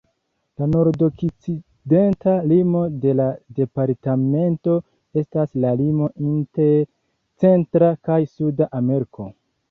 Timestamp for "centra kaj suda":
7.43-8.69